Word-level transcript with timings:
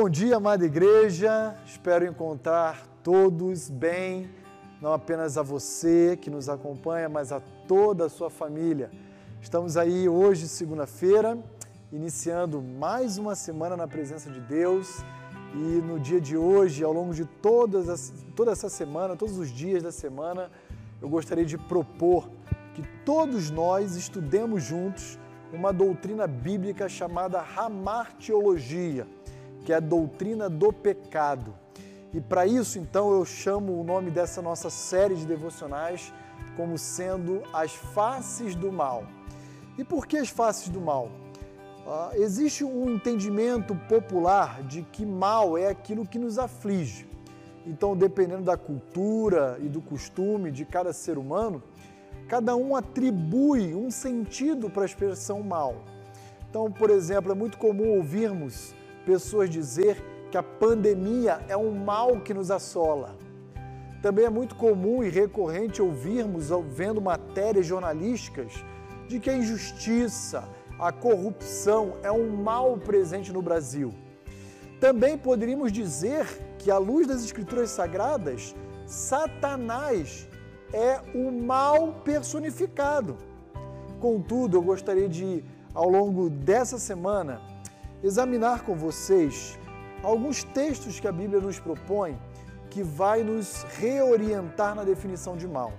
Bom 0.00 0.08
dia, 0.08 0.36
amada 0.38 0.64
igreja. 0.64 1.54
Espero 1.66 2.06
encontrar 2.06 2.86
todos 3.04 3.68
bem, 3.68 4.30
não 4.80 4.94
apenas 4.94 5.36
a 5.36 5.42
você 5.42 6.16
que 6.18 6.30
nos 6.30 6.48
acompanha, 6.48 7.06
mas 7.06 7.30
a 7.32 7.38
toda 7.68 8.06
a 8.06 8.08
sua 8.08 8.30
família. 8.30 8.90
Estamos 9.42 9.76
aí 9.76 10.08
hoje, 10.08 10.48
segunda-feira, 10.48 11.36
iniciando 11.92 12.62
mais 12.62 13.18
uma 13.18 13.34
semana 13.34 13.76
na 13.76 13.86
presença 13.86 14.30
de 14.30 14.40
Deus. 14.40 15.04
E 15.54 15.82
no 15.82 16.00
dia 16.00 16.18
de 16.18 16.34
hoje, 16.34 16.82
ao 16.82 16.94
longo 16.94 17.12
de 17.12 17.26
todas 17.26 17.86
as, 17.86 18.10
toda 18.34 18.52
essa 18.52 18.70
semana, 18.70 19.14
todos 19.16 19.36
os 19.36 19.50
dias 19.50 19.82
da 19.82 19.92
semana, 19.92 20.50
eu 21.02 21.10
gostaria 21.10 21.44
de 21.44 21.58
propor 21.58 22.30
que 22.74 22.82
todos 23.04 23.50
nós 23.50 23.96
estudemos 23.96 24.62
juntos 24.62 25.18
uma 25.52 25.72
doutrina 25.72 26.26
bíblica 26.26 26.88
chamada 26.88 27.44
Hamartiologia, 27.56 29.06
que 29.64 29.72
é 29.72 29.76
a 29.76 29.80
doutrina 29.80 30.48
do 30.48 30.72
pecado. 30.72 31.54
E 32.12 32.20
para 32.20 32.46
isso, 32.46 32.78
então, 32.78 33.12
eu 33.12 33.24
chamo 33.24 33.80
o 33.80 33.84
nome 33.84 34.10
dessa 34.10 34.42
nossa 34.42 34.68
série 34.68 35.14
de 35.14 35.26
devocionais 35.26 36.12
como 36.56 36.76
sendo 36.76 37.42
as 37.52 37.72
faces 37.72 38.54
do 38.54 38.72
mal. 38.72 39.04
E 39.78 39.84
por 39.84 40.06
que 40.06 40.16
as 40.16 40.28
faces 40.28 40.68
do 40.68 40.80
mal? 40.80 41.08
Uh, 41.86 42.14
existe 42.14 42.64
um 42.64 42.90
entendimento 42.90 43.74
popular 43.88 44.62
de 44.64 44.82
que 44.82 45.06
mal 45.06 45.56
é 45.56 45.68
aquilo 45.68 46.06
que 46.06 46.18
nos 46.18 46.38
aflige. 46.38 47.08
Então, 47.66 47.96
dependendo 47.96 48.42
da 48.42 48.56
cultura 48.56 49.58
e 49.60 49.68
do 49.68 49.80
costume 49.80 50.50
de 50.50 50.64
cada 50.64 50.92
ser 50.92 51.16
humano, 51.16 51.62
cada 52.28 52.56
um 52.56 52.74
atribui 52.76 53.74
um 53.74 53.90
sentido 53.90 54.68
para 54.68 54.82
a 54.82 54.86
expressão 54.86 55.42
mal. 55.42 55.76
Então, 56.48 56.70
por 56.70 56.90
exemplo, 56.90 57.30
é 57.30 57.34
muito 57.34 57.58
comum 57.58 57.96
ouvirmos 57.96 58.74
pessoas 59.10 59.50
dizer 59.50 59.96
que 60.30 60.38
a 60.38 60.42
pandemia 60.42 61.40
é 61.48 61.56
um 61.56 61.72
mal 61.72 62.20
que 62.20 62.32
nos 62.32 62.48
assola. 62.48 63.16
Também 64.00 64.24
é 64.24 64.30
muito 64.30 64.54
comum 64.54 65.02
e 65.02 65.08
recorrente 65.08 65.82
ouvirmos, 65.82 66.50
vendo 66.68 67.00
matérias 67.00 67.66
jornalísticas, 67.66 68.64
de 69.08 69.18
que 69.18 69.28
a 69.28 69.36
injustiça, 69.36 70.48
a 70.78 70.92
corrupção 70.92 71.94
é 72.04 72.12
um 72.12 72.28
mal 72.50 72.78
presente 72.78 73.32
no 73.32 73.42
Brasil. 73.42 73.92
Também 74.80 75.18
poderíamos 75.18 75.72
dizer 75.72 76.24
que, 76.56 76.70
à 76.70 76.78
luz 76.78 77.08
das 77.08 77.24
Escrituras 77.24 77.70
Sagradas, 77.70 78.54
Satanás 78.86 80.28
é 80.72 81.00
o 81.12 81.32
mal 81.32 81.94
personificado. 82.04 83.16
Contudo, 83.98 84.56
eu 84.56 84.62
gostaria 84.62 85.08
de, 85.08 85.44
ao 85.74 85.88
longo 85.88 86.30
dessa 86.30 86.78
semana, 86.78 87.40
examinar 88.02 88.64
com 88.64 88.74
vocês 88.74 89.58
alguns 90.02 90.42
textos 90.42 90.98
que 90.98 91.08
a 91.08 91.12
Bíblia 91.12 91.40
nos 91.40 91.58
propõe 91.58 92.18
que 92.70 92.82
vai 92.82 93.22
nos 93.22 93.64
reorientar 93.78 94.74
na 94.74 94.84
definição 94.84 95.36
de 95.36 95.46
mal. 95.46 95.72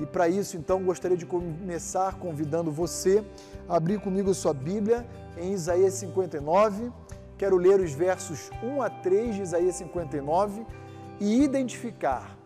E 0.00 0.04
para 0.04 0.28
isso, 0.28 0.56
então, 0.56 0.82
gostaria 0.82 1.16
de 1.16 1.24
começar 1.24 2.14
convidando 2.16 2.70
você 2.70 3.24
a 3.68 3.76
abrir 3.76 3.98
comigo 4.00 4.34
sua 4.34 4.52
Bíblia 4.52 5.06
em 5.38 5.52
Isaías 5.52 5.94
59. 5.94 6.92
Quero 7.38 7.56
ler 7.56 7.80
os 7.80 7.92
versos 7.92 8.50
1 8.62 8.82
a 8.82 8.90
3 8.90 9.36
de 9.36 9.42
Isaías 9.42 9.76
59 9.76 10.66
e 11.18 11.42
identificar 11.42 12.36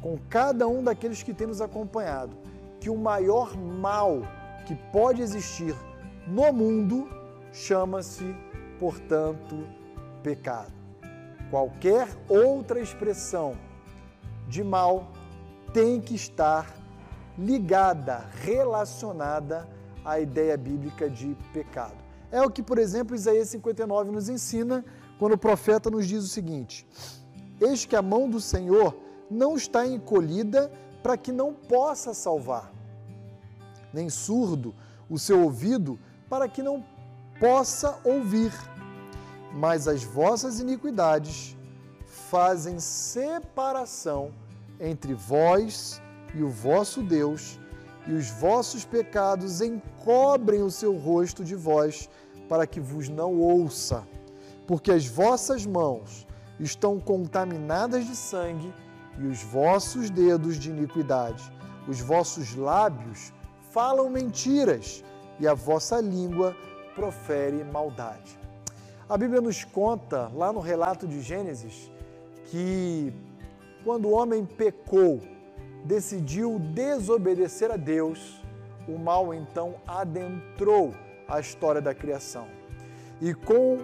com 0.00 0.18
cada 0.28 0.68
um 0.68 0.84
daqueles 0.84 1.22
que 1.22 1.34
tem 1.34 1.46
nos 1.46 1.60
acompanhado 1.60 2.36
que 2.78 2.88
o 2.88 2.96
maior 2.96 3.56
mal 3.56 4.22
que 4.66 4.74
pode 4.92 5.20
existir 5.20 5.74
no 6.26 6.52
mundo 6.52 7.08
chama-se, 7.52 8.34
portanto, 8.80 9.68
pecado. 10.22 10.72
Qualquer 11.50 12.08
outra 12.28 12.80
expressão 12.80 13.56
de 14.48 14.64
mal 14.64 15.12
tem 15.72 16.00
que 16.00 16.14
estar 16.14 16.74
ligada, 17.38 18.24
relacionada 18.42 19.68
à 20.04 20.18
ideia 20.18 20.56
bíblica 20.56 21.08
de 21.08 21.36
pecado. 21.52 21.94
É 22.32 22.40
o 22.40 22.50
que, 22.50 22.62
por 22.62 22.78
exemplo, 22.78 23.14
Isaías 23.14 23.48
59 23.50 24.10
nos 24.10 24.28
ensina 24.28 24.84
quando 25.18 25.34
o 25.34 25.38
profeta 25.38 25.90
nos 25.90 26.06
diz 26.06 26.24
o 26.24 26.28
seguinte: 26.28 26.86
Eis 27.60 27.84
que 27.84 27.94
a 27.94 28.02
mão 28.02 28.28
do 28.28 28.40
Senhor 28.40 28.96
não 29.30 29.56
está 29.56 29.86
encolhida 29.86 30.70
para 31.02 31.16
que 31.16 31.32
não 31.32 31.52
possa 31.52 32.14
salvar, 32.14 32.72
nem 33.92 34.08
surdo 34.08 34.74
o 35.08 35.18
seu 35.18 35.42
ouvido 35.42 35.98
para 36.28 36.48
que 36.48 36.62
não 36.62 36.84
possa 37.40 37.98
ouvir. 38.04 38.52
Mas 39.52 39.88
as 39.88 40.04
vossas 40.04 40.60
iniquidades 40.60 41.56
fazem 42.06 42.78
separação 42.78 44.32
entre 44.78 45.14
vós 45.14 46.00
e 46.34 46.42
o 46.42 46.48
vosso 46.48 47.02
Deus, 47.02 47.58
e 48.06 48.12
os 48.12 48.30
vossos 48.30 48.84
pecados 48.84 49.60
encobrem 49.60 50.62
o 50.62 50.70
seu 50.70 50.96
rosto 50.96 51.44
de 51.44 51.54
vós, 51.54 52.08
para 52.48 52.66
que 52.66 52.80
vos 52.80 53.08
não 53.08 53.38
ouça. 53.38 54.06
Porque 54.66 54.90
as 54.90 55.06
vossas 55.06 55.66
mãos 55.66 56.26
estão 56.58 56.98
contaminadas 56.98 58.06
de 58.06 58.16
sangue 58.16 58.72
e 59.18 59.26
os 59.26 59.42
vossos 59.42 60.08
dedos 60.10 60.56
de 60.56 60.70
iniquidade. 60.70 61.52
Os 61.86 62.00
vossos 62.00 62.54
lábios 62.54 63.32
falam 63.70 64.08
mentiras 64.08 65.04
e 65.38 65.46
a 65.46 65.54
vossa 65.54 66.00
língua 66.00 66.56
profere 66.94 67.64
maldade. 67.64 68.39
A 69.10 69.18
Bíblia 69.18 69.40
nos 69.40 69.64
conta, 69.64 70.30
lá 70.32 70.52
no 70.52 70.60
relato 70.60 71.04
de 71.04 71.20
Gênesis, 71.20 71.90
que 72.44 73.12
quando 73.82 74.06
o 74.06 74.12
homem 74.12 74.46
pecou, 74.46 75.20
decidiu 75.84 76.60
desobedecer 76.60 77.72
a 77.72 77.76
Deus, 77.76 78.40
o 78.86 78.96
mal 78.96 79.34
então 79.34 79.74
adentrou 79.84 80.94
a 81.26 81.40
história 81.40 81.80
da 81.80 81.92
criação. 81.92 82.46
E 83.20 83.34
com 83.34 83.78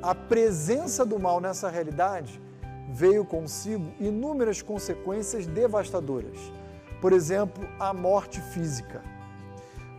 a 0.00 0.14
presença 0.14 1.04
do 1.04 1.18
mal 1.18 1.38
nessa 1.38 1.68
realidade, 1.68 2.40
veio 2.88 3.26
consigo 3.26 3.92
inúmeras 4.00 4.62
consequências 4.62 5.46
devastadoras. 5.46 6.38
Por 6.98 7.12
exemplo, 7.12 7.62
a 7.78 7.92
morte 7.92 8.40
física. 8.40 9.02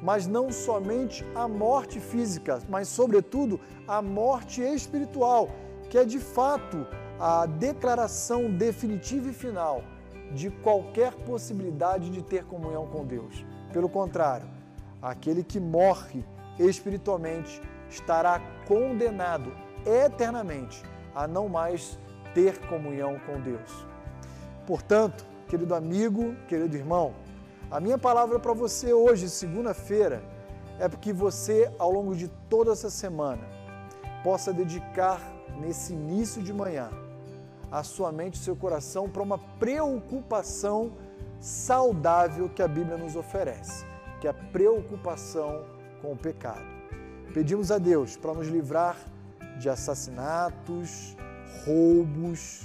Mas 0.03 0.27
não 0.27 0.51
somente 0.51 1.25
a 1.33 1.47
morte 1.47 1.97
física, 1.97 2.59
mas, 2.67 2.89
sobretudo, 2.89 3.57
a 3.87 4.01
morte 4.01 4.61
espiritual, 4.61 5.47
que 5.89 5.97
é 5.97 6.03
de 6.03 6.19
fato 6.19 6.85
a 7.17 7.45
declaração 7.45 8.51
definitiva 8.51 9.29
e 9.29 9.33
final 9.33 9.81
de 10.33 10.49
qualquer 10.49 11.13
possibilidade 11.13 12.09
de 12.09 12.21
ter 12.21 12.43
comunhão 12.43 12.85
com 12.87 13.05
Deus. 13.05 13.45
Pelo 13.71 13.87
contrário, 13.87 14.47
aquele 15.01 15.41
que 15.41 15.59
morre 15.59 16.25
espiritualmente 16.59 17.61
estará 17.89 18.41
condenado 18.67 19.53
eternamente 19.85 20.83
a 21.15 21.25
não 21.27 21.47
mais 21.47 21.97
ter 22.33 22.59
comunhão 22.67 23.19
com 23.25 23.39
Deus. 23.39 23.85
Portanto, 24.67 25.25
querido 25.47 25.73
amigo, 25.73 26.35
querido 26.47 26.75
irmão, 26.75 27.13
a 27.71 27.79
minha 27.79 27.97
palavra 27.97 28.39
para 28.39 28.53
você 28.53 28.93
hoje, 28.93 29.29
segunda-feira, 29.29 30.23
é 30.79 30.87
porque 30.87 31.13
você, 31.13 31.71
ao 31.77 31.91
longo 31.91 32.15
de 32.15 32.27
toda 32.49 32.71
essa 32.71 32.89
semana, 32.89 33.43
possa 34.23 34.53
dedicar 34.53 35.19
nesse 35.59 35.93
início 35.93 36.41
de 36.41 36.53
manhã 36.53 36.89
a 37.71 37.83
sua 37.83 38.11
mente 38.11 38.35
e 38.35 38.43
seu 38.43 38.55
coração 38.55 39.09
para 39.09 39.23
uma 39.23 39.37
preocupação 39.37 40.91
saudável 41.39 42.47
que 42.47 42.61
a 42.61 42.67
Bíblia 42.67 42.97
nos 42.97 43.15
oferece, 43.15 43.85
que 44.21 44.27
é 44.27 44.29
a 44.29 44.33
preocupação 44.33 45.65
com 46.01 46.13
o 46.13 46.17
pecado. 46.17 46.63
Pedimos 47.33 47.71
a 47.71 47.77
Deus 47.77 48.15
para 48.15 48.33
nos 48.33 48.47
livrar 48.47 48.95
de 49.59 49.69
assassinatos, 49.69 51.17
roubos, 51.65 52.61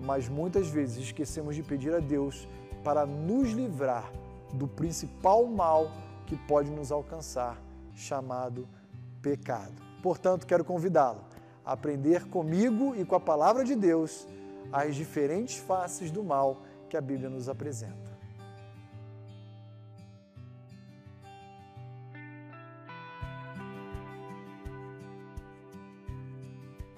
mas 0.00 0.28
muitas 0.28 0.68
vezes 0.68 1.04
esquecemos 1.04 1.54
de 1.54 1.62
pedir 1.62 1.94
a 1.94 2.00
Deus 2.00 2.48
para 2.84 3.06
nos 3.06 3.50
livrar 3.50 4.12
do 4.52 4.68
principal 4.68 5.46
mal 5.46 5.90
que 6.26 6.36
pode 6.36 6.70
nos 6.70 6.92
alcançar, 6.92 7.60
chamado 7.94 8.68
pecado. 9.20 9.72
Portanto, 10.02 10.46
quero 10.46 10.64
convidá-lo 10.64 11.20
a 11.64 11.72
aprender 11.72 12.26
comigo 12.28 12.94
e 12.94 13.04
com 13.04 13.16
a 13.16 13.20
palavra 13.20 13.64
de 13.64 13.74
Deus 13.74 14.26
as 14.70 14.94
diferentes 14.94 15.56
faces 15.56 16.10
do 16.10 16.22
mal 16.22 16.62
que 16.88 16.96
a 16.96 17.00
Bíblia 17.00 17.30
nos 17.30 17.48
apresenta. 17.48 18.13